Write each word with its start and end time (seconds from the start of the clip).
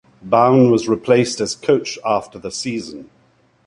Baun 0.23 0.71
was 0.71 0.89
replaced 0.89 1.39
as 1.41 1.55
coach 1.55 1.99
after 2.03 2.39
the 2.39 2.49
season. 2.49 3.11